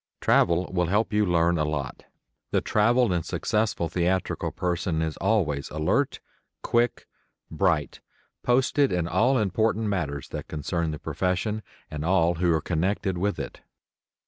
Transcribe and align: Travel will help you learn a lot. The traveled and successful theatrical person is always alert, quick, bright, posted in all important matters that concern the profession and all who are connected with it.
Travel 0.19 0.67
will 0.73 0.87
help 0.87 1.13
you 1.13 1.27
learn 1.27 1.59
a 1.59 1.63
lot. 1.63 2.05
The 2.49 2.59
traveled 2.59 3.13
and 3.13 3.23
successful 3.23 3.87
theatrical 3.87 4.51
person 4.51 4.99
is 4.99 5.15
always 5.17 5.69
alert, 5.69 6.19
quick, 6.63 7.05
bright, 7.51 8.01
posted 8.41 8.91
in 8.91 9.07
all 9.07 9.37
important 9.37 9.85
matters 9.85 10.29
that 10.29 10.47
concern 10.47 10.89
the 10.89 10.97
profession 10.97 11.61
and 11.91 12.03
all 12.03 12.33
who 12.41 12.51
are 12.51 12.61
connected 12.61 13.15
with 13.19 13.37
it. 13.37 13.61